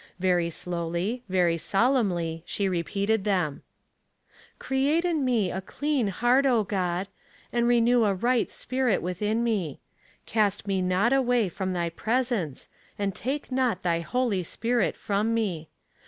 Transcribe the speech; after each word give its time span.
Very 0.17 0.49
slowly, 0.49 1.21
very 1.29 1.59
solemnly, 1.59 2.41
she 2.47 2.67
repeated 2.67 3.23
them:'' 3.23 3.61
Create 4.67 5.05
in 5.05 5.23
me 5.23 5.51
a 5.51 5.61
clean 5.61 6.07
heart, 6.07 6.43
O 6.47 6.63
God; 6.63 7.07
and 7.53 7.67
renew 7.67 8.03
a 8.05 8.15
right 8.15 8.49
spirit 8.51 9.03
within 9.03 9.43
me. 9.43 9.79
Cast 10.25 10.65
me 10.65 10.81
not 10.81 11.13
away 11.13 11.49
from 11.49 11.73
thy 11.73 11.89
presence, 11.91 12.67
and 12.97 13.13
take 13.13 13.51
not 13.51 13.83
thy 13.83 13.99
Holy 13.99 14.41
Spirit 14.41 14.97
from 14.97 15.35
me. 15.35 15.69